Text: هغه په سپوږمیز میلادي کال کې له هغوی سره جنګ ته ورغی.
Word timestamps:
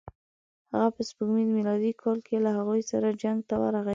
هغه 0.73 0.89
په 0.95 1.01
سپوږمیز 1.07 1.49
میلادي 1.57 1.91
کال 2.01 2.17
کې 2.27 2.35
له 2.45 2.49
هغوی 2.57 2.81
سره 2.91 3.17
جنګ 3.21 3.39
ته 3.49 3.55
ورغی. 3.61 3.89